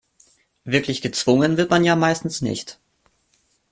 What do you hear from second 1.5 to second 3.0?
wird man ja meistens nicht.